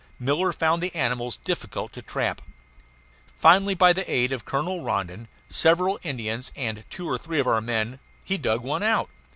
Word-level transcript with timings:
Miller 0.19 0.51
found 0.51 0.81
the 0.81 0.95
animals 0.95 1.37
difficult 1.43 1.93
to 1.93 2.01
trap. 2.01 2.41
Finally, 3.39 3.75
by 3.75 3.93
the 3.93 4.09
aid 4.11 4.31
of 4.31 4.45
Colonel 4.45 4.81
Rondon, 4.81 5.27
several 5.47 5.99
Indians, 6.01 6.51
and 6.55 6.83
two 6.89 7.07
or 7.07 7.19
three 7.19 7.39
of 7.39 7.45
our 7.45 7.61
men, 7.61 7.99
he 8.25 8.39
dug 8.39 8.61
one 8.63 8.81
out. 8.81 9.11